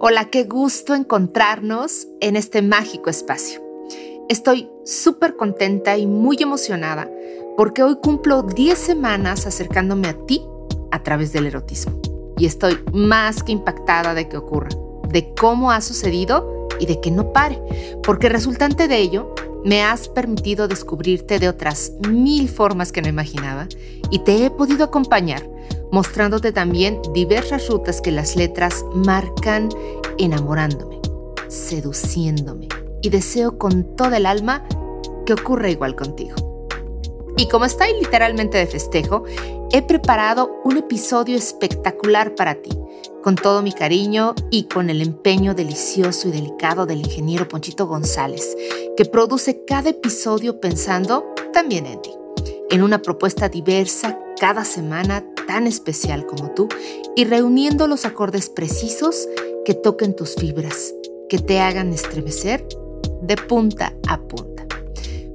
Hola, 0.00 0.26
qué 0.26 0.44
gusto 0.44 0.94
encontrarnos 0.94 2.06
en 2.20 2.36
este 2.36 2.62
mágico 2.62 3.10
espacio. 3.10 3.60
Estoy 4.28 4.70
súper 4.84 5.34
contenta 5.34 5.98
y 5.98 6.06
muy 6.06 6.36
emocionada 6.40 7.10
porque 7.56 7.82
hoy 7.82 7.96
cumplo 8.00 8.44
10 8.44 8.78
semanas 8.78 9.44
acercándome 9.44 10.06
a 10.06 10.14
ti 10.26 10.46
a 10.92 11.02
través 11.02 11.32
del 11.32 11.46
erotismo. 11.46 12.00
Y 12.36 12.46
estoy 12.46 12.78
más 12.92 13.42
que 13.42 13.50
impactada 13.50 14.14
de 14.14 14.28
que 14.28 14.36
ocurra, 14.36 14.68
de 15.08 15.34
cómo 15.34 15.72
ha 15.72 15.80
sucedido 15.80 16.68
y 16.78 16.86
de 16.86 17.00
que 17.00 17.10
no 17.10 17.32
pare, 17.32 17.60
porque 18.04 18.28
resultante 18.28 18.86
de 18.86 18.98
ello, 18.98 19.34
me 19.64 19.82
has 19.82 20.08
permitido 20.08 20.68
descubrirte 20.68 21.40
de 21.40 21.48
otras 21.48 21.94
mil 22.08 22.48
formas 22.48 22.92
que 22.92 23.02
no 23.02 23.08
imaginaba 23.08 23.66
y 24.10 24.20
te 24.20 24.44
he 24.44 24.50
podido 24.50 24.84
acompañar 24.84 25.42
mostrándote 25.90 26.52
también 26.52 27.00
diversas 27.12 27.68
rutas 27.68 28.00
que 28.00 28.12
las 28.12 28.36
letras 28.36 28.84
marcan 28.94 29.68
enamorándome, 30.18 31.00
seduciéndome 31.48 32.68
y 33.02 33.10
deseo 33.10 33.58
con 33.58 33.96
toda 33.96 34.16
el 34.16 34.26
alma 34.26 34.64
que 35.24 35.34
ocurra 35.34 35.70
igual 35.70 35.94
contigo. 35.94 36.34
Y 37.36 37.46
como 37.48 37.64
ahí 37.64 37.92
literalmente 38.00 38.58
de 38.58 38.66
festejo, 38.66 39.22
he 39.72 39.82
preparado 39.82 40.60
un 40.64 40.76
episodio 40.76 41.36
espectacular 41.36 42.34
para 42.34 42.56
ti, 42.56 42.70
con 43.22 43.36
todo 43.36 43.62
mi 43.62 43.72
cariño 43.72 44.34
y 44.50 44.64
con 44.64 44.90
el 44.90 45.02
empeño 45.02 45.54
delicioso 45.54 46.28
y 46.28 46.32
delicado 46.32 46.86
del 46.86 46.98
ingeniero 46.98 47.46
Ponchito 47.46 47.86
González, 47.86 48.56
que 48.96 49.04
produce 49.04 49.64
cada 49.64 49.90
episodio 49.90 50.60
pensando 50.60 51.32
también 51.52 51.86
en 51.86 52.02
ti, 52.02 52.10
en 52.70 52.82
una 52.82 53.02
propuesta 53.02 53.48
diversa 53.48 54.18
cada 54.38 54.64
semana 54.64 55.24
tan 55.46 55.66
especial 55.66 56.26
como 56.26 56.50
tú 56.52 56.68
y 57.16 57.24
reuniendo 57.24 57.86
los 57.86 58.04
acordes 58.04 58.48
precisos 58.48 59.28
que 59.64 59.74
toquen 59.74 60.14
tus 60.14 60.34
fibras, 60.34 60.94
que 61.28 61.38
te 61.38 61.60
hagan 61.60 61.92
estremecer 61.92 62.66
de 63.22 63.36
punta 63.36 63.94
a 64.06 64.20
punta. 64.20 64.66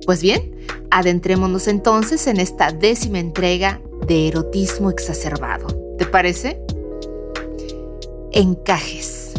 Pues 0.06 0.22
bien, 0.22 0.56
adentrémonos 0.92 1.68
entonces 1.68 2.28
en 2.28 2.40
esta 2.40 2.72
décima 2.72 3.20
entrega 3.20 3.82
de 4.08 4.28
erotismo 4.30 4.90
exacerbado. 4.90 5.68
¿Te 5.98 6.06
parece? 6.06 6.60
Encajes. 8.32 9.34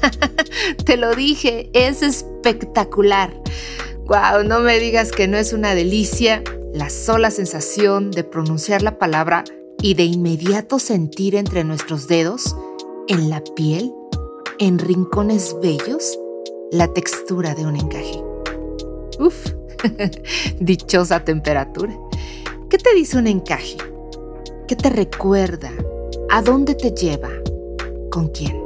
Te 0.84 0.96
lo 0.96 1.14
dije, 1.14 1.70
es 1.74 2.02
espectacular. 2.02 3.32
Wow, 4.06 4.44
no 4.44 4.60
me 4.60 4.78
digas 4.78 5.12
que 5.12 5.28
no 5.28 5.36
es 5.36 5.52
una 5.52 5.74
delicia 5.74 6.42
la 6.72 6.88
sola 6.88 7.30
sensación 7.30 8.10
de 8.10 8.24
pronunciar 8.24 8.82
la 8.82 8.98
palabra 8.98 9.44
y 9.82 9.94
de 9.94 10.04
inmediato 10.04 10.78
sentir 10.78 11.34
entre 11.34 11.64
nuestros 11.64 12.06
dedos, 12.06 12.56
en 13.08 13.28
la 13.28 13.42
piel, 13.42 13.92
en 14.58 14.78
rincones 14.78 15.56
bellos, 15.60 16.18
la 16.70 16.92
textura 16.92 17.54
de 17.54 17.66
un 17.66 17.76
encaje. 17.76 18.22
Uf, 19.18 19.46
dichosa 20.60 21.24
temperatura. 21.24 21.98
¿Qué 22.68 22.78
te 22.78 22.94
dice 22.94 23.18
un 23.18 23.26
encaje? 23.26 23.76
¿Qué 24.68 24.76
te 24.76 24.90
recuerda? 24.90 25.72
¿A 26.30 26.42
dónde 26.42 26.74
te 26.76 26.92
lleva? 26.92 27.30
¿Con 28.10 28.28
quién? 28.28 28.56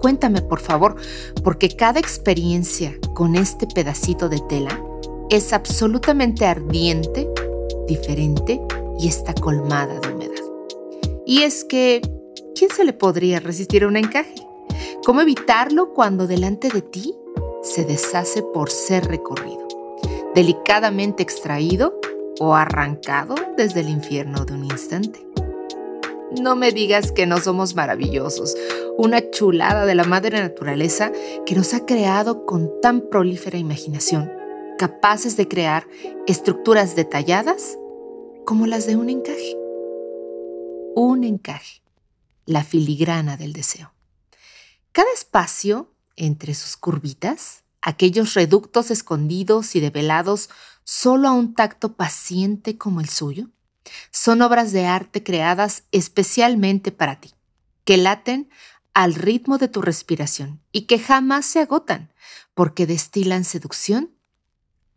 Cuéntame, 0.00 0.42
por 0.42 0.60
favor, 0.60 0.96
porque 1.42 1.70
cada 1.70 1.98
experiencia 1.98 2.94
con 3.14 3.34
este 3.34 3.66
pedacito 3.66 4.28
de 4.28 4.40
tela 4.48 4.83
es 5.30 5.52
absolutamente 5.52 6.46
ardiente, 6.46 7.28
diferente 7.86 8.60
y 8.98 9.08
está 9.08 9.34
colmada 9.34 9.98
de 10.00 10.08
humedad. 10.12 10.34
Y 11.26 11.42
es 11.42 11.64
que, 11.64 12.00
¿quién 12.54 12.70
se 12.70 12.84
le 12.84 12.92
podría 12.92 13.40
resistir 13.40 13.84
a 13.84 13.88
un 13.88 13.96
encaje? 13.96 14.34
¿Cómo 15.04 15.20
evitarlo 15.20 15.92
cuando 15.92 16.26
delante 16.26 16.68
de 16.68 16.82
ti 16.82 17.14
se 17.62 17.84
deshace 17.84 18.42
por 18.42 18.70
ser 18.70 19.06
recorrido, 19.06 19.66
delicadamente 20.34 21.22
extraído 21.22 21.98
o 22.40 22.54
arrancado 22.54 23.34
desde 23.56 23.80
el 23.80 23.88
infierno 23.88 24.44
de 24.44 24.54
un 24.54 24.64
instante? 24.64 25.26
No 26.40 26.56
me 26.56 26.72
digas 26.72 27.12
que 27.12 27.26
no 27.26 27.38
somos 27.38 27.74
maravillosos, 27.74 28.56
una 28.96 29.30
chulada 29.30 29.86
de 29.86 29.94
la 29.94 30.04
madre 30.04 30.40
naturaleza 30.40 31.12
que 31.46 31.54
nos 31.54 31.74
ha 31.74 31.86
creado 31.86 32.44
con 32.44 32.70
tan 32.80 33.02
prolífera 33.02 33.58
imaginación, 33.58 34.30
capaces 34.84 35.38
de 35.38 35.48
crear 35.48 35.88
estructuras 36.26 36.94
detalladas 36.94 37.78
como 38.44 38.66
las 38.66 38.86
de 38.86 38.96
un 38.96 39.08
encaje. 39.08 39.56
Un 40.94 41.24
encaje, 41.24 41.80
la 42.44 42.62
filigrana 42.64 43.38
del 43.38 43.54
deseo. 43.54 43.94
Cada 44.92 45.10
espacio 45.14 45.90
entre 46.16 46.52
sus 46.52 46.76
curvitas, 46.76 47.62
aquellos 47.80 48.34
reductos 48.34 48.90
escondidos 48.90 49.74
y 49.74 49.80
develados 49.80 50.50
solo 50.84 51.28
a 51.28 51.32
un 51.32 51.54
tacto 51.54 51.94
paciente 51.94 52.76
como 52.76 53.00
el 53.00 53.08
suyo, 53.08 53.48
son 54.10 54.42
obras 54.42 54.70
de 54.72 54.84
arte 54.84 55.22
creadas 55.22 55.84
especialmente 55.92 56.92
para 56.92 57.20
ti, 57.20 57.32
que 57.86 57.96
laten 57.96 58.50
al 58.92 59.14
ritmo 59.14 59.56
de 59.56 59.68
tu 59.68 59.80
respiración 59.80 60.60
y 60.72 60.82
que 60.82 60.98
jamás 60.98 61.46
se 61.46 61.60
agotan, 61.60 62.12
porque 62.52 62.86
destilan 62.86 63.44
seducción 63.44 64.13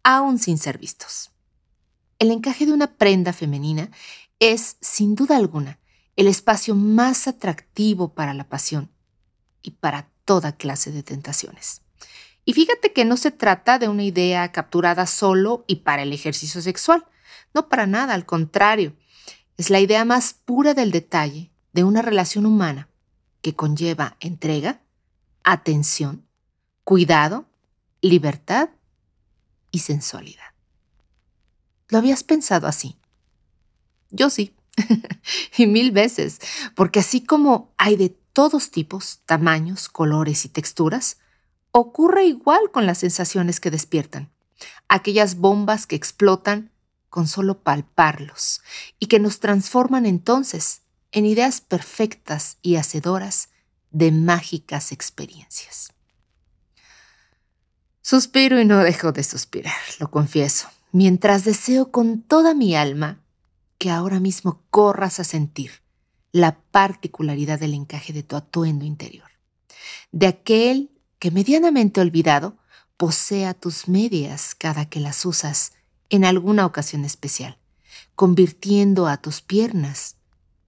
aún 0.08 0.40
sin 0.40 0.58
ser 0.58 0.78
vistos. 0.78 1.32
El 2.18 2.32
encaje 2.32 2.66
de 2.66 2.72
una 2.72 2.96
prenda 2.96 3.34
femenina 3.34 3.92
es, 4.40 4.78
sin 4.80 5.16
duda 5.16 5.36
alguna, 5.36 5.80
el 6.16 6.28
espacio 6.28 6.76
más 6.76 7.28
atractivo 7.28 8.14
para 8.14 8.34
la 8.34 8.48
pasión 8.48 8.90
y 9.62 9.72
para 9.72 10.08
toda 10.24 10.56
clase 10.56 10.94
de 10.94 11.04
tentaciones. 11.04 11.82
Y 12.46 12.54
fíjate 12.54 12.94
que 12.94 13.04
no 13.04 13.18
se 13.18 13.32
trata 13.32 13.80
de 13.80 13.90
una 13.90 14.04
idea 14.04 14.50
capturada 14.54 15.08
solo 15.08 15.66
y 15.68 15.78
para 15.78 16.04
el 16.04 16.14
ejercicio 16.14 16.62
sexual, 16.62 17.06
no 17.54 17.68
para 17.68 17.86
nada, 17.86 18.14
al 18.14 18.26
contrario, 18.26 18.96
es 19.58 19.70
la 19.70 19.82
idea 19.82 20.06
más 20.06 20.34
pura 20.34 20.74
del 20.74 20.92
detalle 20.92 21.52
de 21.74 21.84
una 21.84 22.02
relación 22.02 22.46
humana 22.46 22.88
que 23.42 23.56
conlleva 23.56 24.16
entrega, 24.22 24.80
atención, 25.44 26.26
cuidado, 26.86 27.46
libertad 28.00 28.70
y 29.78 29.80
sensualidad. 29.80 30.56
¿Lo 31.90 32.00
habías 32.00 32.24
pensado 32.24 32.66
así? 32.66 32.98
Yo 34.10 34.32
sí, 34.32 34.56
y 35.58 35.68
mil 35.68 35.92
veces, 35.92 36.40
porque 36.76 37.00
así 37.00 37.24
como 37.24 37.72
hay 37.78 37.96
de 37.96 38.10
todos 38.34 38.72
tipos, 38.72 39.22
tamaños, 39.28 39.88
colores 39.88 40.46
y 40.46 40.50
texturas, 40.50 41.18
ocurre 41.72 42.26
igual 42.26 42.72
con 42.72 42.88
las 42.88 42.98
sensaciones 42.98 43.60
que 43.60 43.70
despiertan, 43.70 44.32
aquellas 44.88 45.36
bombas 45.38 45.86
que 45.86 45.96
explotan 45.96 46.72
con 47.10 47.28
solo 47.28 47.62
palparlos 47.62 48.62
y 49.00 49.06
que 49.06 49.20
nos 49.20 49.40
transforman 49.40 50.08
entonces 50.08 50.82
en 51.12 51.28
ideas 51.28 51.62
perfectas 51.62 52.58
y 52.64 52.78
hacedoras 52.78 53.50
de 53.92 54.12
mágicas 54.12 54.92
experiencias. 54.92 55.94
Suspiro 58.10 58.58
y 58.62 58.64
no 58.64 58.78
dejo 58.78 59.12
de 59.12 59.22
suspirar, 59.22 59.76
lo 60.00 60.10
confieso 60.10 60.70
mientras 60.94 61.44
deseo 61.44 61.92
con 61.92 62.22
toda 62.22 62.54
mi 62.54 62.74
alma 62.74 63.22
que 63.78 63.92
ahora 63.92 64.22
mismo 64.22 64.64
corras 64.70 65.20
a 65.20 65.26
sentir 65.26 65.82
la 66.32 66.58
particularidad 66.72 67.60
del 67.60 67.74
encaje 67.74 68.14
de 68.14 68.24
tu 68.24 68.38
atuendo 68.38 68.86
interior, 68.86 69.30
de 70.14 70.28
aquel 70.28 70.90
que 71.20 71.32
medianamente 71.32 72.00
olvidado 72.00 72.56
posea 72.96 73.54
tus 73.54 73.90
medias 73.90 74.56
cada 74.56 74.86
que 74.86 75.02
las 75.02 75.26
usas 75.26 75.74
en 76.10 76.24
alguna 76.24 76.66
ocasión 76.66 77.04
especial, 77.04 77.58
convirtiendo 78.16 79.08
a 79.08 79.18
tus 79.18 79.42
piernas 79.42 80.16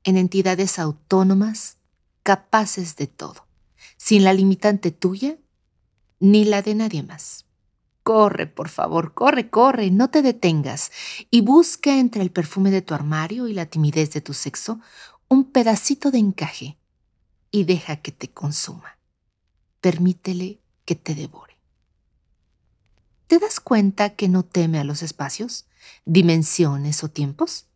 en 0.04 0.18
entidades 0.18 0.78
autónomas 0.78 1.78
capaces 2.22 2.98
de 2.98 3.08
todo, 3.08 3.48
sin 3.96 4.26
la 4.26 4.34
limitante 4.34 4.92
tuya 4.92 5.38
ni 6.20 6.46
la 6.46 6.62
de 6.62 6.76
nadie 6.76 7.04
más. 7.04 7.46
Corre, 8.04 8.48
por 8.48 8.70
favor, 8.70 9.14
corre, 9.14 9.50
corre, 9.50 9.92
no 9.92 10.10
te 10.10 10.22
detengas 10.22 10.92
y 11.30 11.42
busca 11.42 11.98
entre 11.98 12.22
el 12.22 12.32
perfume 12.32 12.72
de 12.72 12.82
tu 12.82 12.94
armario 12.94 13.48
y 13.48 13.54
la 13.54 13.68
timidez 13.68 14.12
de 14.12 14.22
tu 14.22 14.34
sexo 14.34 14.80
un 15.28 15.52
pedacito 15.52 16.10
de 16.10 16.18
encaje 16.18 16.78
y 17.52 17.64
deja 17.64 17.98
que 17.98 18.12
te 18.12 18.30
consuma. 18.30 18.98
Permítele 19.80 20.60
que 20.86 20.96
te 20.96 21.14
devore. 21.16 21.58
¿Te 23.28 23.38
das 23.38 23.60
cuenta 23.60 24.16
que 24.16 24.28
no 24.28 24.44
teme 24.44 24.80
a 24.80 24.84
los 24.84 25.04
espacios, 25.04 25.68
dimensiones 26.06 27.04
o 27.04 27.10
tiempos? 27.10 27.68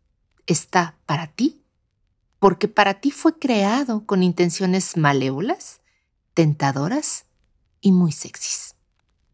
Está 0.47 0.97
para 1.05 1.27
ti, 1.27 1.61
porque 2.39 2.67
para 2.67 2.95
ti 2.99 3.11
fue 3.11 3.37
creado 3.37 4.05
con 4.07 4.23
intenciones 4.23 4.97
malévolas, 4.97 5.81
tentadoras 6.33 7.25
y 7.83 7.91
muy 7.91 8.11
sexys. 8.11 8.75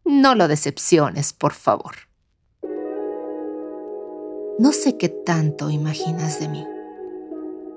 No 0.04 0.34
lo 0.34 0.48
decepciones, 0.48 1.32
por 1.32 1.54
favor. 1.54 1.94
No 4.58 4.72
sé 4.72 4.98
qué 4.98 5.08
tanto 5.08 5.70
imaginas 5.70 6.40
de 6.40 6.48
mí, 6.48 6.66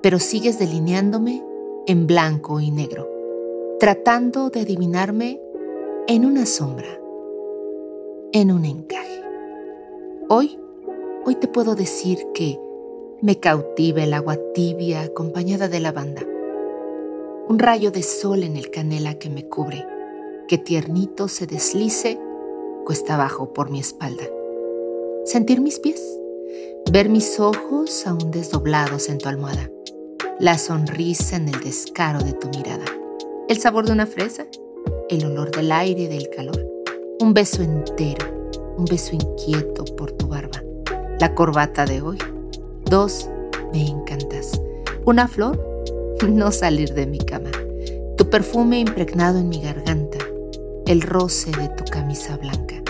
pero 0.02 0.18
sigues 0.18 0.58
delineándome 0.58 1.42
en 1.86 2.06
blanco 2.06 2.60
y 2.60 2.70
negro, 2.70 3.08
tratando 3.80 4.50
de 4.50 4.60
adivinarme 4.60 5.40
en 6.08 6.26
una 6.26 6.44
sombra, 6.44 7.00
en 8.32 8.50
un 8.50 8.64
encaje. 8.66 9.22
Hoy, 10.28 10.58
hoy 11.24 11.36
te 11.36 11.48
puedo 11.48 11.74
decir 11.74 12.18
que 12.34 12.58
me 13.22 13.38
cautiva 13.38 14.02
el 14.02 14.12
agua 14.12 14.36
tibia 14.54 15.02
acompañada 15.02 15.68
de 15.68 15.80
lavanda, 15.80 16.22
un 17.48 17.58
rayo 17.58 17.90
de 17.90 18.02
sol 18.02 18.42
en 18.42 18.56
el 18.56 18.70
canela 18.70 19.18
que 19.18 19.30
me 19.30 19.48
cubre, 19.48 19.86
que 20.48 20.58
tiernito 20.58 21.28
se 21.28 21.46
deslice 21.46 22.18
cuesta 22.84 23.14
abajo 23.14 23.52
por 23.52 23.70
mi 23.70 23.80
espalda. 23.80 24.24
Sentir 25.24 25.60
mis 25.60 25.78
pies, 25.78 26.02
ver 26.90 27.08
mis 27.08 27.40
ojos 27.40 28.06
aún 28.06 28.30
desdoblados 28.30 29.08
en 29.08 29.18
tu 29.18 29.28
almohada, 29.28 29.70
la 30.38 30.58
sonrisa 30.58 31.36
en 31.36 31.48
el 31.48 31.60
descaro 31.60 32.22
de 32.22 32.34
tu 32.34 32.48
mirada, 32.48 32.84
el 33.48 33.58
sabor 33.58 33.86
de 33.86 33.92
una 33.92 34.06
fresa, 34.06 34.46
el 35.08 35.24
olor 35.24 35.50
del 35.50 35.72
aire 35.72 36.02
y 36.02 36.06
del 36.08 36.28
calor, 36.28 36.66
un 37.20 37.32
beso 37.32 37.62
entero, 37.62 38.26
un 38.76 38.84
beso 38.84 39.14
inquieto 39.14 39.84
por 39.96 40.12
tu 40.12 40.26
barba, 40.28 40.62
la 41.20 41.34
corbata 41.34 41.86
de 41.86 42.02
hoy. 42.02 42.18
Dos, 42.84 43.30
me 43.72 43.88
encantas. 43.88 44.60
Una 45.06 45.26
flor, 45.26 45.58
no 46.28 46.52
salir 46.52 46.92
de 46.94 47.06
mi 47.06 47.18
cama. 47.18 47.50
Tu 48.16 48.28
perfume 48.28 48.78
impregnado 48.78 49.38
en 49.38 49.48
mi 49.48 49.60
garganta, 49.60 50.03
el 50.86 51.00
roce 51.00 51.50
de 51.50 51.68
tu 51.70 51.84
camisa 51.84 52.36
blanca, 52.36 52.82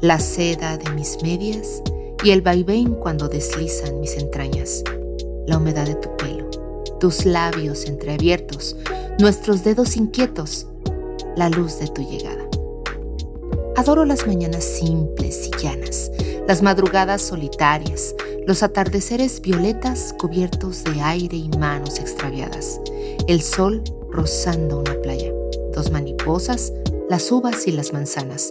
la 0.00 0.20
seda 0.20 0.76
de 0.76 0.90
mis 0.90 1.20
medias 1.22 1.82
y 2.22 2.30
el 2.30 2.42
vaivén 2.42 2.94
cuando 2.94 3.28
deslizan 3.28 3.98
mis 4.00 4.16
entrañas, 4.16 4.84
la 5.46 5.58
humedad 5.58 5.86
de 5.86 5.96
tu 5.96 6.16
pelo, 6.16 6.48
tus 7.00 7.24
labios 7.24 7.86
entreabiertos, 7.86 8.76
nuestros 9.18 9.64
dedos 9.64 9.96
inquietos, 9.96 10.68
la 11.36 11.48
luz 11.48 11.78
de 11.80 11.88
tu 11.88 12.02
llegada. 12.02 12.46
Adoro 13.76 14.04
las 14.04 14.26
mañanas 14.26 14.62
simples 14.62 15.48
y 15.48 15.62
llanas, 15.62 16.12
las 16.46 16.62
madrugadas 16.62 17.22
solitarias, 17.22 18.14
los 18.46 18.62
atardeceres 18.62 19.40
violetas 19.40 20.14
cubiertos 20.18 20.84
de 20.84 21.00
aire 21.00 21.36
y 21.36 21.48
manos 21.58 21.98
extraviadas, 21.98 22.80
el 23.26 23.42
sol 23.42 23.82
rozando 24.10 24.80
una 24.80 24.94
playa, 25.02 25.32
dos 25.72 25.90
mariposas 25.90 26.72
las 27.10 27.32
uvas 27.32 27.66
y 27.66 27.72
las 27.72 27.92
manzanas, 27.92 28.50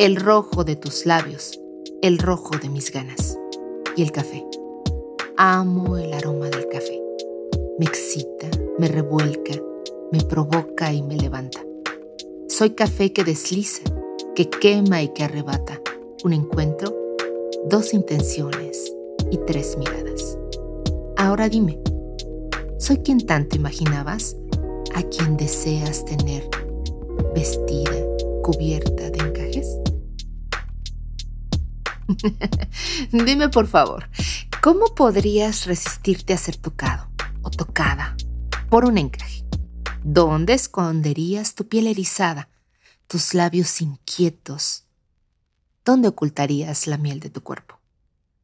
el 0.00 0.16
rojo 0.16 0.64
de 0.64 0.74
tus 0.74 1.06
labios, 1.06 1.60
el 2.02 2.18
rojo 2.18 2.58
de 2.58 2.68
mis 2.68 2.90
ganas 2.90 3.38
y 3.96 4.02
el 4.02 4.10
café. 4.10 4.44
Amo 5.36 5.96
el 5.96 6.12
aroma 6.12 6.50
del 6.50 6.66
café. 6.66 7.00
Me 7.78 7.86
excita, 7.86 8.50
me 8.80 8.88
revuelca, 8.88 9.54
me 10.10 10.20
provoca 10.22 10.92
y 10.92 11.04
me 11.04 11.14
levanta. 11.18 11.64
Soy 12.48 12.70
café 12.70 13.12
que 13.12 13.22
desliza, 13.22 13.84
que 14.34 14.50
quema 14.50 15.02
y 15.02 15.10
que 15.10 15.22
arrebata. 15.22 15.80
Un 16.24 16.32
encuentro, 16.32 16.92
dos 17.66 17.94
intenciones 17.94 18.92
y 19.30 19.38
tres 19.46 19.78
miradas. 19.78 20.36
Ahora 21.16 21.48
dime, 21.48 21.78
¿soy 22.76 22.96
quien 22.96 23.24
tanto 23.24 23.54
imaginabas? 23.54 24.36
¿A 24.96 25.04
quien 25.04 25.36
deseas 25.36 26.04
tener 26.04 26.50
vestida, 27.34 27.92
cubierta 28.42 29.10
de 29.10 29.18
encajes? 29.18 29.76
Dime 33.12 33.48
por 33.48 33.66
favor, 33.66 34.08
¿cómo 34.62 34.94
podrías 34.94 35.66
resistirte 35.66 36.32
a 36.32 36.38
ser 36.38 36.56
tocado 36.56 37.08
o 37.42 37.50
tocada 37.50 38.16
por 38.68 38.84
un 38.84 38.98
encaje? 38.98 39.44
¿Dónde 40.02 40.54
esconderías 40.54 41.54
tu 41.54 41.68
piel 41.68 41.86
erizada, 41.86 42.48
tus 43.06 43.34
labios 43.34 43.80
inquietos? 43.80 44.84
¿Dónde 45.84 46.08
ocultarías 46.08 46.86
la 46.86 46.96
miel 46.96 47.20
de 47.20 47.30
tu 47.30 47.42
cuerpo? 47.42 47.78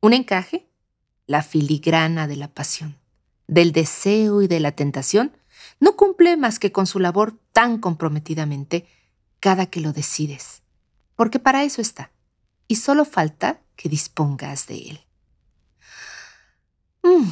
¿Un 0.01 0.13
encaje? 0.13 0.69
La 1.27 1.43
filigrana 1.43 2.29
de 2.29 2.37
la 2.37 2.49
pasión, 2.49 2.97
del 3.49 3.73
deseo 3.73 4.43
y 4.43 4.49
de 4.49 4.61
la 4.61 4.73
tentación 4.73 5.33
no 5.81 5.97
cumple 5.97 6.37
más 6.37 6.59
que 6.59 6.73
con 6.73 6.87
su 6.87 6.99
labor 6.99 7.39
tan 7.53 7.79
comprometidamente 7.79 8.87
cada 9.41 9.67
que 9.67 9.81
lo 9.81 9.93
decides, 9.93 10.63
porque 11.15 11.39
para 11.39 11.65
eso 11.65 11.81
está, 11.81 12.11
y 12.69 12.77
solo 12.77 13.05
falta 13.05 13.61
que 13.77 13.89
dispongas 13.89 14.67
de 14.67 14.77
él. 14.91 15.01
Mm, 17.03 17.31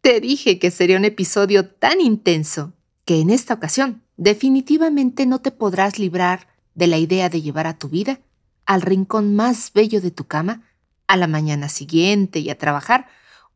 te 0.00 0.20
dije 0.20 0.58
que 0.58 0.70
sería 0.70 0.96
un 0.96 1.04
episodio 1.04 1.68
tan 1.68 2.00
intenso 2.00 2.72
que 3.04 3.20
en 3.20 3.30
esta 3.30 3.54
ocasión 3.54 4.02
definitivamente 4.16 5.26
no 5.26 5.40
te 5.40 5.50
podrás 5.50 5.98
librar 5.98 6.48
de 6.74 6.86
la 6.86 6.98
idea 6.98 7.28
de 7.28 7.42
llevar 7.42 7.66
a 7.66 7.76
tu 7.76 7.88
vida 7.88 8.20
al 8.64 8.80
rincón 8.80 9.34
más 9.34 9.72
bello 9.72 10.00
de 10.00 10.10
tu 10.10 10.24
cama, 10.24 10.62
a 11.06 11.16
la 11.16 11.26
mañana 11.26 11.68
siguiente 11.68 12.38
y 12.38 12.48
a 12.48 12.56
trabajar 12.56 13.08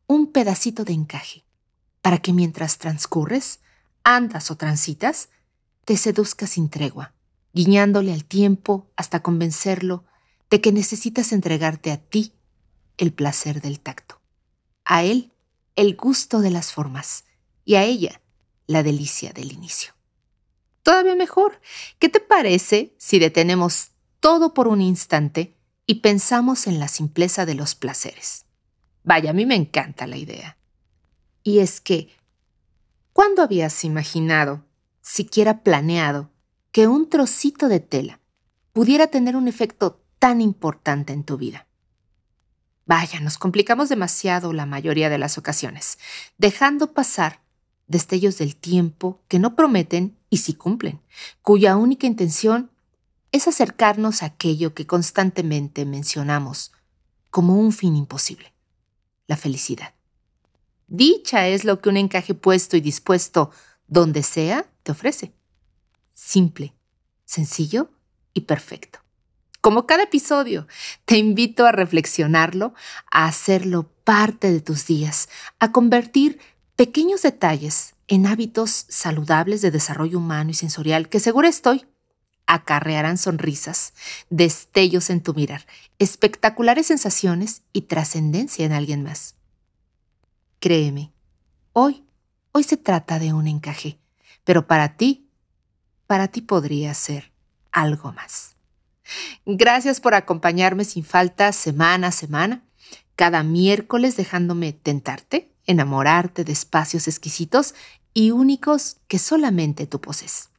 un 0.05 0.31
pedacito 0.31 0.83
de 0.83 0.93
encaje, 0.93 1.43
para 2.01 2.19
que 2.19 2.33
mientras 2.33 2.77
transcurres 2.77 3.61
andas 4.07 4.51
o 4.51 4.55
transitas, 4.55 5.29
te 5.83 5.97
seduzca 5.97 6.47
sin 6.47 6.69
tregua, 6.69 7.13
guiñándole 7.53 8.13
al 8.13 8.23
tiempo 8.23 8.89
hasta 8.95 9.21
convencerlo 9.21 10.05
de 10.49 10.61
que 10.61 10.71
necesitas 10.71 11.33
entregarte 11.33 11.91
a 11.91 11.97
ti 11.97 12.31
el 12.97 13.11
placer 13.11 13.61
del 13.61 13.81
tacto, 13.81 14.21
a 14.85 15.03
él 15.03 15.33
el 15.75 15.97
gusto 15.97 16.39
de 16.39 16.51
las 16.51 16.71
formas 16.71 17.25
y 17.65 17.75
a 17.75 17.83
ella 17.83 18.21
la 18.65 18.81
delicia 18.81 19.33
del 19.33 19.51
inicio. 19.51 19.93
Todavía 20.83 21.15
mejor, 21.15 21.59
¿qué 21.99 22.07
te 22.07 22.21
parece 22.21 22.95
si 22.97 23.19
detenemos 23.19 23.91
todo 24.21 24.53
por 24.53 24.69
un 24.69 24.81
instante 24.81 25.57
y 25.85 25.95
pensamos 25.95 26.65
en 26.67 26.79
la 26.79 26.87
simpleza 26.87 27.45
de 27.45 27.55
los 27.55 27.75
placeres? 27.75 28.45
Vaya, 29.03 29.31
a 29.31 29.33
mí 29.33 29.45
me 29.45 29.55
encanta 29.55 30.07
la 30.07 30.15
idea. 30.15 30.57
Y 31.43 31.59
es 31.59 31.81
que 31.81 32.16
¿Cuándo 33.17 33.41
habías 33.41 33.83
imaginado, 33.83 34.63
siquiera 35.01 35.63
planeado, 35.63 36.29
que 36.71 36.87
un 36.87 37.09
trocito 37.09 37.67
de 37.67 37.79
tela 37.79 38.19
pudiera 38.73 39.07
tener 39.07 39.35
un 39.35 39.47
efecto 39.47 40.03
tan 40.19 40.39
importante 40.39 41.13
en 41.13 41.23
tu 41.23 41.35
vida? 41.35 41.65
Vaya, 42.85 43.19
nos 43.19 43.39
complicamos 43.39 43.89
demasiado 43.89 44.53
la 44.53 44.67
mayoría 44.67 45.09
de 45.09 45.17
las 45.17 45.39
ocasiones, 45.39 45.97
dejando 46.37 46.93
pasar 46.93 47.41
destellos 47.87 48.37
del 48.37 48.55
tiempo 48.55 49.19
que 49.27 49.39
no 49.39 49.55
prometen 49.55 50.15
y 50.29 50.37
sí 50.37 50.53
cumplen, 50.53 51.01
cuya 51.41 51.75
única 51.75 52.05
intención 52.05 52.69
es 53.31 53.47
acercarnos 53.47 54.21
a 54.21 54.27
aquello 54.27 54.75
que 54.75 54.85
constantemente 54.85 55.87
mencionamos 55.87 56.71
como 57.31 57.55
un 57.55 57.71
fin 57.71 57.95
imposible, 57.95 58.53
la 59.25 59.37
felicidad. 59.37 59.96
Dicha 60.87 61.47
es 61.47 61.65
lo 61.65 61.81
que 61.81 61.89
un 61.89 61.97
encaje 61.97 62.33
puesto 62.33 62.77
y 62.77 62.81
dispuesto 62.81 63.51
donde 63.87 64.23
sea 64.23 64.65
te 64.83 64.91
ofrece. 64.91 65.33
Simple, 66.13 66.73
sencillo 67.25 67.91
y 68.33 68.41
perfecto. 68.41 68.99
Como 69.61 69.85
cada 69.85 70.03
episodio, 70.03 70.67
te 71.05 71.17
invito 71.17 71.65
a 71.65 71.71
reflexionarlo, 71.71 72.73
a 73.11 73.25
hacerlo 73.25 73.91
parte 74.03 74.51
de 74.51 74.61
tus 74.61 74.85
días, 74.87 75.29
a 75.59 75.71
convertir 75.71 76.39
pequeños 76.75 77.21
detalles 77.21 77.95
en 78.07 78.25
hábitos 78.25 78.85
saludables 78.87 79.61
de 79.61 79.71
desarrollo 79.71 80.19
humano 80.19 80.51
y 80.51 80.53
sensorial 80.53 81.09
que 81.09 81.19
seguro 81.19 81.47
estoy 81.47 81.85
acarrearán 82.47 83.17
sonrisas, 83.17 83.93
destellos 84.29 85.09
en 85.09 85.21
tu 85.21 85.33
mirar, 85.33 85.67
espectaculares 85.99 86.87
sensaciones 86.87 87.61
y 87.73 87.81
trascendencia 87.81 88.65
en 88.65 88.71
alguien 88.71 89.03
más. 89.03 89.36
Créeme, 90.59 91.11
hoy, 91.73 92.03
hoy 92.51 92.63
se 92.63 92.77
trata 92.77 93.19
de 93.19 93.31
un 93.31 93.45
encaje, 93.47 93.99
pero 94.43 94.65
para 94.65 94.97
ti, 94.97 95.29
para 96.07 96.29
ti 96.29 96.41
podría 96.41 96.95
ser 96.95 97.31
algo 97.71 98.11
más. 98.11 98.55
Gracias 99.45 100.01
por 100.01 100.15
acompañarme 100.15 100.83
sin 100.83 101.03
falta 101.03 101.51
semana 101.51 102.07
a 102.07 102.11
semana, 102.11 102.63
cada 103.15 103.43
miércoles 103.43 104.17
dejándome 104.17 104.73
tentarte, 104.73 105.53
enamorarte 105.67 106.43
de 106.43 106.53
espacios 106.53 107.07
exquisitos 107.07 107.75
y 108.15 108.31
únicos 108.31 108.97
que 109.07 109.19
solamente 109.19 109.85
tú 109.85 110.01
poses. 110.01 110.49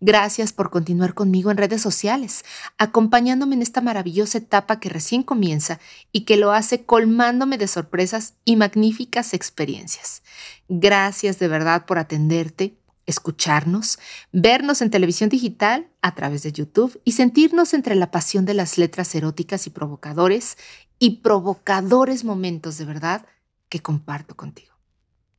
Gracias 0.00 0.52
por 0.52 0.70
continuar 0.70 1.14
conmigo 1.14 1.50
en 1.50 1.56
redes 1.56 1.82
sociales, 1.82 2.44
acompañándome 2.78 3.54
en 3.54 3.62
esta 3.62 3.80
maravillosa 3.80 4.38
etapa 4.38 4.80
que 4.80 4.88
recién 4.88 5.22
comienza 5.22 5.80
y 6.12 6.24
que 6.24 6.36
lo 6.36 6.52
hace 6.52 6.84
colmándome 6.84 7.58
de 7.58 7.68
sorpresas 7.68 8.34
y 8.44 8.56
magníficas 8.56 9.34
experiencias. 9.34 10.22
Gracias 10.68 11.38
de 11.38 11.48
verdad 11.48 11.86
por 11.86 11.98
atenderte, 11.98 12.76
escucharnos, 13.06 13.98
vernos 14.32 14.82
en 14.82 14.90
televisión 14.90 15.30
digital 15.30 15.88
a 16.02 16.14
través 16.14 16.42
de 16.42 16.52
YouTube 16.52 17.00
y 17.04 17.12
sentirnos 17.12 17.72
entre 17.72 17.94
la 17.94 18.10
pasión 18.10 18.44
de 18.44 18.54
las 18.54 18.78
letras 18.78 19.14
eróticas 19.14 19.66
y 19.66 19.70
provocadores 19.70 20.58
y 20.98 21.18
provocadores 21.20 22.24
momentos 22.24 22.78
de 22.78 22.84
verdad 22.84 23.26
que 23.68 23.80
comparto 23.80 24.36
contigo. 24.36 24.74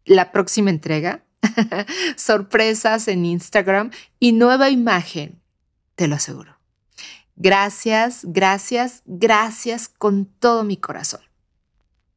La 0.06 0.32
próxima 0.32 0.70
entrega 0.70 1.24
sorpresas 2.16 3.08
en 3.08 3.26
Instagram 3.26 3.92
y 4.20 4.32
nueva 4.32 4.70
imagen, 4.70 5.42
te 5.96 6.08
lo 6.08 6.16
aseguro. 6.16 6.58
Gracias, 7.36 8.22
gracias, 8.24 9.04
gracias 9.06 9.90
con 9.90 10.26
todo 10.26 10.64
mi 10.64 10.78
corazón. 10.78 11.22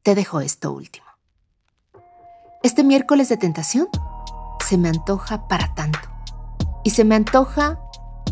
Te 0.01 0.15
dejo 0.15 0.41
esto 0.41 0.71
último. 0.71 1.05
Este 2.63 2.83
miércoles 2.83 3.29
de 3.29 3.37
tentación 3.37 3.87
se 4.67 4.77
me 4.77 4.89
antoja 4.89 5.47
para 5.47 5.73
tanto 5.75 5.99
y 6.83 6.91
se 6.91 7.03
me 7.03 7.15
antoja 7.15 7.79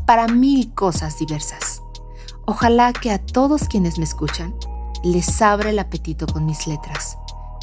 para 0.05 0.27
mil 0.27 0.73
cosas 0.73 1.19
diversas. 1.19 1.81
Ojalá 2.45 2.93
que 2.93 3.11
a 3.11 3.23
todos 3.23 3.67
quienes 3.67 3.99
me 3.99 4.05
escuchan 4.05 4.55
les 5.03 5.41
abra 5.41 5.69
el 5.69 5.77
apetito 5.77 6.25
con 6.25 6.45
mis 6.45 6.65
letras, 6.65 7.17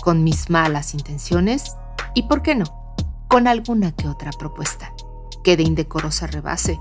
con 0.05 0.23
mis 0.23 0.51
malas 0.51 0.95
intenciones 0.95 1.77
y, 2.15 2.23
¿por 2.23 2.43
qué 2.43 2.55
no?, 2.55 2.86
con 3.29 3.49
alguna 3.49 3.93
que 3.93 4.09
otra 4.09 4.31
propuesta 4.33 4.93
que 5.43 5.57
de 5.57 5.63
indecorosa 5.63 6.27
rebase 6.27 6.81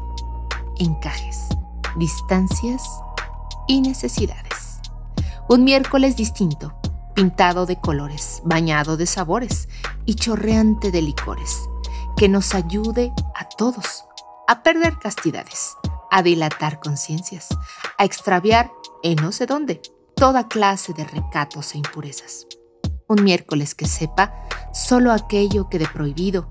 encajes, 0.77 1.47
distancias 1.97 2.83
y 3.67 3.81
necesidades. 3.81 4.79
Un 5.47 5.63
miércoles 5.63 6.15
distinto, 6.15 6.73
pintado 7.13 7.65
de 7.65 7.79
colores, 7.79 8.41
bañado 8.43 8.97
de 8.97 9.05
sabores 9.05 9.69
y 10.05 10.15
chorreante 10.15 10.91
de 10.91 11.01
licores, 11.01 11.61
que 12.17 12.29
nos 12.29 12.55
ayude 12.55 13.13
a 13.35 13.47
todos 13.47 14.05
a 14.47 14.63
perder 14.63 14.97
castidades, 14.97 15.75
a 16.11 16.21
dilatar 16.23 16.79
conciencias, 16.79 17.49
a 17.97 18.05
extraviar 18.05 18.71
en 19.03 19.15
no 19.17 19.31
sé 19.31 19.45
dónde 19.45 19.81
toda 20.15 20.47
clase 20.47 20.93
de 20.93 21.03
recatos 21.03 21.73
e 21.75 21.77
impurezas. 21.77 22.47
Un 23.07 23.23
miércoles 23.23 23.75
que 23.75 23.85
sepa 23.85 24.33
solo 24.75 25.13
aquello 25.13 25.69
que 25.69 25.79
de 25.79 25.87
prohibido 25.87 26.45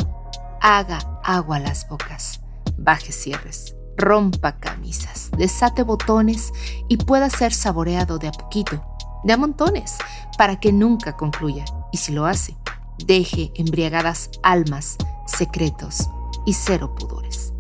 haga 0.63 1.21
agua 1.23 1.59
las 1.59 1.87
bocas, 1.89 2.41
baje 2.79 3.13
cierres, 3.13 3.77
rompa 3.99 4.59
camisas, 4.59 5.31
desate 5.37 5.83
botones 5.83 6.51
y 6.89 6.97
pueda 6.97 7.29
ser 7.29 7.53
saboreado 7.53 8.19
de 8.19 8.29
a 8.29 8.33
poquito, 8.33 8.83
de 9.25 9.35
a 9.35 9.37
montones, 9.37 9.99
para 10.39 10.59
que 10.59 10.73
nunca 10.73 11.19
concluya, 11.19 11.67
y 11.93 11.99
si 11.99 12.13
lo 12.13 12.25
hace, 12.25 12.57
deje 13.05 13.53
embriagadas 13.57 14.31
almas, 14.43 14.97
secretos 15.27 16.09
y 16.47 16.55
cero 16.55 16.95
pudores. 16.95 17.53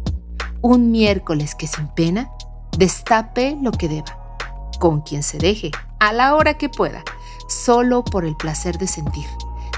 Un 0.62 0.90
miércoles 0.90 1.54
que 1.54 1.66
sin 1.66 1.88
pena 1.88 2.30
destape 2.78 3.59
lo 3.61 3.71
que 3.71 3.88
deba, 3.88 4.38
con 4.80 5.02
quien 5.02 5.23
se 5.23 5.37
deje, 5.37 5.71
a 6.00 6.14
la 6.14 6.35
hora 6.35 6.54
que 6.54 6.71
pueda, 6.71 7.04
solo 7.49 8.02
por 8.02 8.25
el 8.25 8.35
placer 8.35 8.78
de 8.78 8.87
sentir, 8.87 9.26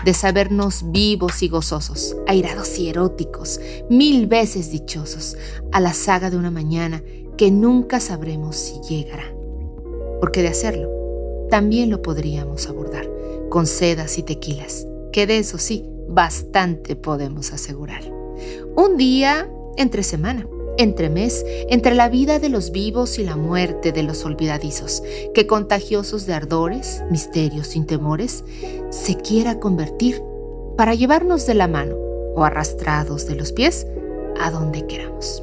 de 0.04 0.14
sabernos 0.14 0.90
vivos 0.90 1.42
y 1.42 1.48
gozosos, 1.48 2.16
airados 2.26 2.78
y 2.78 2.88
eróticos, 2.88 3.60
mil 3.88 4.26
veces 4.26 4.70
dichosos, 4.70 5.36
a 5.72 5.80
la 5.80 5.92
saga 5.92 6.30
de 6.30 6.36
una 6.36 6.50
mañana 6.50 7.02
que 7.36 7.50
nunca 7.50 8.00
sabremos 8.00 8.56
si 8.56 8.80
llegará. 8.88 9.34
Porque 10.20 10.42
de 10.42 10.48
hacerlo, 10.48 10.88
también 11.50 11.90
lo 11.90 12.02
podríamos 12.02 12.68
abordar 12.68 13.08
con 13.48 13.66
sedas 13.66 14.18
y 14.18 14.22
tequilas, 14.22 14.86
que 15.12 15.26
de 15.26 15.38
eso 15.38 15.58
sí, 15.58 15.84
bastante 16.08 16.96
podemos 16.96 17.52
asegurar. 17.52 18.02
Un 18.76 18.96
día 18.96 19.48
entre 19.76 20.02
semana 20.02 20.46
entre 20.78 21.10
mes, 21.10 21.44
entre 21.68 21.94
la 21.94 22.08
vida 22.08 22.38
de 22.38 22.48
los 22.48 22.70
vivos 22.70 23.18
y 23.18 23.24
la 23.24 23.36
muerte 23.36 23.92
de 23.92 24.02
los 24.02 24.24
olvidadizos, 24.24 25.02
que 25.34 25.46
contagiosos 25.46 26.26
de 26.26 26.34
ardores, 26.34 27.02
misterios 27.10 27.68
sin 27.68 27.86
temores, 27.86 28.44
se 28.90 29.16
quiera 29.16 29.58
convertir 29.58 30.22
para 30.76 30.94
llevarnos 30.94 31.46
de 31.46 31.54
la 31.54 31.68
mano 31.68 31.96
o 32.34 32.44
arrastrados 32.44 33.26
de 33.26 33.34
los 33.34 33.52
pies 33.52 33.86
a 34.40 34.50
donde 34.50 34.86
queramos. 34.86 35.42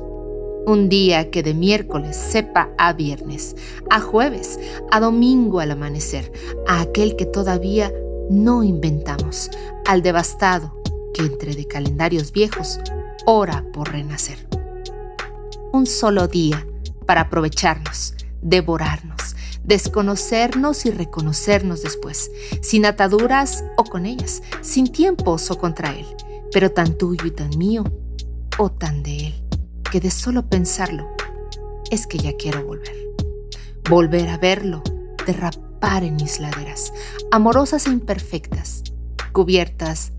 Un 0.65 0.87
día 0.87 1.29
que 1.29 1.43
de 1.43 1.53
miércoles 1.53 2.15
sepa 2.15 2.69
a 2.77 2.93
viernes, 2.93 3.55
a 3.89 3.99
jueves, 3.99 4.59
a 4.91 4.99
domingo 4.99 5.59
al 5.59 5.71
amanecer, 5.71 6.31
a 6.67 6.81
aquel 6.81 7.15
que 7.17 7.25
todavía 7.25 7.91
no 8.29 8.63
inventamos, 8.63 9.49
al 9.85 10.01
devastado 10.01 10.81
que 11.13 11.23
entre 11.23 11.53
de 11.53 11.67
calendarios 11.67 12.31
viejos 12.31 12.79
ora 13.25 13.65
por 13.73 13.91
renacer 13.91 14.52
un 15.73 15.87
solo 15.87 16.27
día 16.27 16.65
para 17.07 17.21
aprovecharnos, 17.21 18.13
devorarnos, 18.43 19.35
desconocernos 19.63 20.85
y 20.85 20.91
reconocernos 20.91 21.81
después, 21.81 22.29
sin 22.61 22.85
ataduras 22.85 23.65
o 23.75 23.83
con 23.83 24.05
ellas, 24.05 24.43
sin 24.61 24.91
tiempos 24.91 25.49
o 25.49 25.57
contra 25.57 25.97
él, 25.97 26.05
pero 26.51 26.71
tan 26.71 26.95
tuyo 26.95 27.25
y 27.25 27.31
tan 27.31 27.57
mío 27.57 27.83
o 28.59 28.71
tan 28.71 29.01
de 29.01 29.27
él, 29.27 29.43
que 29.91 29.99
de 29.99 30.11
solo 30.11 30.47
pensarlo 30.47 31.09
es 31.89 32.05
que 32.05 32.19
ya 32.19 32.37
quiero 32.37 32.63
volver. 32.63 32.95
Volver 33.89 34.29
a 34.29 34.37
verlo, 34.37 34.83
derrapar 35.25 36.03
en 36.03 36.17
mis 36.17 36.39
laderas, 36.39 36.93
amorosas 37.31 37.87
e 37.87 37.89
imperfectas, 37.89 38.83
cubiertas 39.31 40.11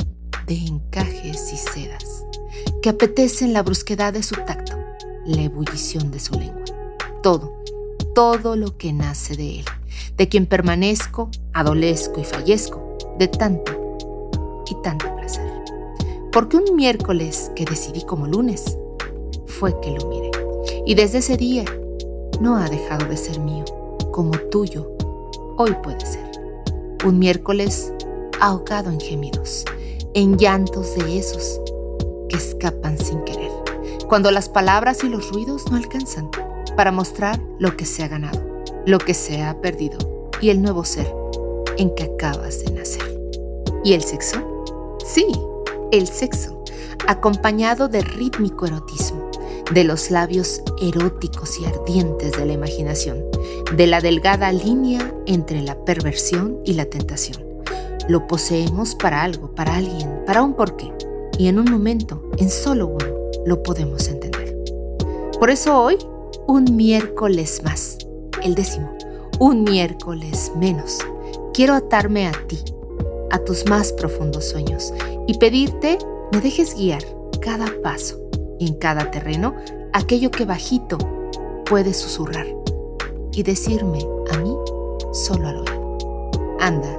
de 0.46 0.56
encajes 0.56 1.52
y 1.52 1.56
sedas, 1.56 2.24
que 2.82 2.88
apetecen 2.88 3.52
la 3.52 3.62
brusquedad 3.62 4.12
de 4.12 4.24
su 4.24 4.34
tacto 4.34 4.83
la 5.26 5.42
ebullición 5.42 6.10
de 6.10 6.20
su 6.20 6.38
lengua. 6.38 6.64
Todo, 7.22 7.52
todo 8.14 8.56
lo 8.56 8.76
que 8.76 8.92
nace 8.92 9.36
de 9.36 9.60
él, 9.60 9.64
de 10.16 10.28
quien 10.28 10.46
permanezco, 10.46 11.30
adolezco 11.52 12.20
y 12.20 12.24
fallezco, 12.24 12.96
de 13.18 13.28
tanto 13.28 13.96
y 14.70 14.74
tanto 14.82 15.14
placer. 15.16 15.50
Porque 16.32 16.56
un 16.56 16.76
miércoles 16.76 17.50
que 17.54 17.64
decidí 17.64 18.02
como 18.04 18.26
lunes 18.26 18.76
fue 19.46 19.78
que 19.80 19.90
lo 19.90 20.08
miré. 20.08 20.30
Y 20.86 20.94
desde 20.94 21.18
ese 21.18 21.36
día 21.36 21.64
no 22.40 22.56
ha 22.56 22.68
dejado 22.68 23.06
de 23.06 23.16
ser 23.16 23.40
mío, 23.40 23.64
como 24.10 24.32
tuyo 24.50 24.90
hoy 25.56 25.74
puede 25.82 26.04
ser. 26.04 26.30
Un 27.04 27.18
miércoles 27.18 27.92
ahogado 28.40 28.90
en 28.90 29.00
gemidos, 29.00 29.64
en 30.14 30.36
llantos 30.36 30.94
de 30.96 31.18
esos 31.18 31.60
que 32.28 32.36
escapan 32.36 32.98
sin 32.98 33.22
querer 33.24 33.43
cuando 34.08 34.30
las 34.30 34.48
palabras 34.48 35.04
y 35.04 35.08
los 35.08 35.30
ruidos 35.30 35.70
no 35.70 35.76
alcanzan 35.76 36.30
para 36.76 36.92
mostrar 36.92 37.40
lo 37.58 37.76
que 37.76 37.84
se 37.84 38.02
ha 38.02 38.08
ganado, 38.08 38.40
lo 38.86 38.98
que 38.98 39.14
se 39.14 39.42
ha 39.42 39.60
perdido 39.60 39.98
y 40.40 40.50
el 40.50 40.62
nuevo 40.62 40.84
ser 40.84 41.12
en 41.78 41.94
que 41.94 42.04
acabas 42.04 42.64
de 42.64 42.72
nacer. 42.72 43.02
¿Y 43.82 43.92
el 43.92 44.02
sexo? 44.02 44.64
Sí, 45.04 45.26
el 45.92 46.06
sexo, 46.06 46.62
acompañado 47.06 47.88
de 47.88 48.02
rítmico 48.02 48.66
erotismo, 48.66 49.30
de 49.72 49.84
los 49.84 50.10
labios 50.10 50.62
eróticos 50.80 51.58
y 51.60 51.64
ardientes 51.64 52.32
de 52.32 52.46
la 52.46 52.52
imaginación, 52.52 53.24
de 53.76 53.86
la 53.86 54.00
delgada 54.00 54.52
línea 54.52 55.14
entre 55.26 55.62
la 55.62 55.84
perversión 55.84 56.60
y 56.64 56.74
la 56.74 56.86
tentación. 56.86 57.42
Lo 58.08 58.26
poseemos 58.26 58.94
para 58.94 59.22
algo, 59.22 59.54
para 59.54 59.76
alguien, 59.76 60.22
para 60.26 60.42
un 60.42 60.54
porqué, 60.54 60.92
y 61.38 61.48
en 61.48 61.58
un 61.58 61.70
momento, 61.70 62.22
en 62.36 62.50
solo 62.50 62.88
uno, 62.88 63.13
lo 63.44 63.62
podemos 63.62 64.08
entender. 64.08 64.56
Por 65.38 65.50
eso 65.50 65.78
hoy, 65.78 65.98
un 66.46 66.76
miércoles 66.76 67.62
más, 67.64 67.98
el 68.42 68.54
décimo, 68.54 68.96
un 69.38 69.64
miércoles 69.64 70.52
menos, 70.56 70.98
quiero 71.52 71.74
atarme 71.74 72.26
a 72.26 72.32
ti, 72.46 72.58
a 73.30 73.38
tus 73.38 73.68
más 73.68 73.92
profundos 73.92 74.44
sueños 74.44 74.92
y 75.26 75.38
pedirte 75.38 75.98
me 76.32 76.40
dejes 76.40 76.74
guiar 76.74 77.02
cada 77.40 77.66
paso 77.82 78.20
y 78.58 78.68
en 78.68 78.74
cada 78.74 79.10
terreno 79.10 79.54
aquello 79.92 80.30
que 80.30 80.44
bajito 80.44 80.98
puedes 81.66 81.96
susurrar 81.96 82.46
y 83.32 83.42
decirme 83.42 83.98
a 84.32 84.38
mí 84.38 84.54
solo 85.12 85.48
al 85.48 85.56
oído. 85.58 86.58
Anda, 86.60 86.96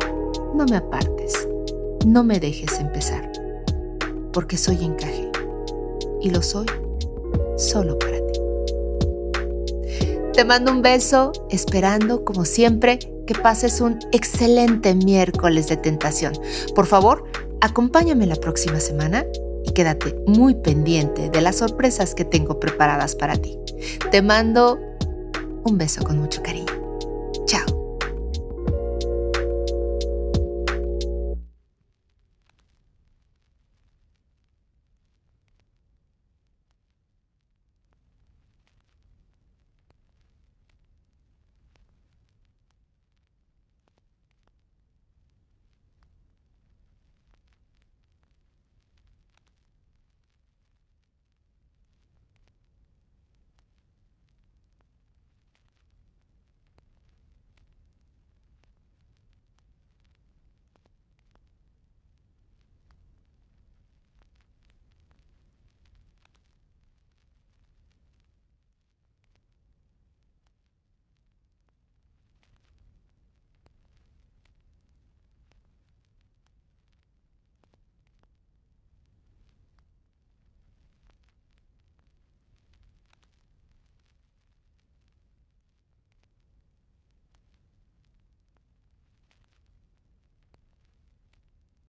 no 0.53 0.65
me 0.65 0.77
apartes, 0.77 1.47
no 2.05 2.23
me 2.23 2.39
dejes 2.39 2.79
empezar, 2.79 3.31
porque 4.31 4.57
soy 4.57 4.83
encaje 4.83 5.34
y 6.25 6.31
lo 6.31 6.41
soy 6.41 6.65
solo 7.55 7.97
para 7.99 8.17
ti. 8.17 8.39
Te 10.33 10.43
mando 10.43 10.71
un 10.71 10.81
beso, 10.81 11.31
esperando, 11.49 12.25
como 12.25 12.43
siempre, 12.45 12.99
que 13.25 13.35
pases 13.35 13.79
un 13.79 13.99
excelente 14.11 14.93
miércoles 14.95 15.67
de 15.67 15.77
tentación. 15.77 16.33
Por 16.73 16.87
favor, 16.87 17.25
acompáñame 17.61 18.25
la 18.25 18.35
próxima 18.35 18.79
semana 18.79 19.25
y 19.63 19.71
quédate 19.71 20.15
muy 20.27 20.55
pendiente 20.55 21.29
de 21.29 21.41
las 21.41 21.57
sorpresas 21.57 22.15
que 22.15 22.25
tengo 22.25 22.59
preparadas 22.59 23.15
para 23.15 23.37
ti. 23.37 23.57
Te 24.11 24.21
mando 24.21 24.79
un 25.63 25.77
beso 25.77 26.03
con 26.03 26.17
mucho 26.19 26.41
cariño. 26.41 26.84